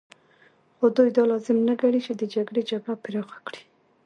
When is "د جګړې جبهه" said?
2.15-2.95